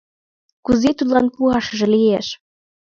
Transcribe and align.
Кузе 0.65 0.91
тудлан 0.97 1.27
пуашыже 1.33 1.87
лиеш. 1.93 2.27